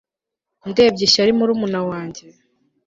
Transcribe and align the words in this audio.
Ndebye 0.69 1.03
ishyari 1.07 1.31
murumuna 1.37 1.79
wanjye 1.89 2.23